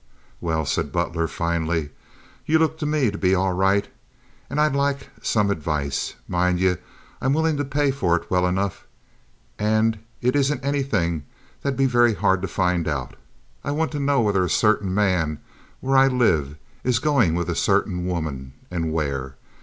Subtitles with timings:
[0.39, 1.91] "Well," said Butler, finally,
[2.47, 3.87] "you look to me to be all right,
[4.49, 6.15] and I'd like some advice.
[6.27, 6.77] Mind ye,
[7.21, 8.87] I'm willing to pay for it well enough;
[9.59, 11.25] and it isn't anything
[11.61, 13.13] that'll be very hard to find out.
[13.63, 15.37] I want to know whether a certain man
[15.81, 19.35] where I live is goin' with a certain woman, and where.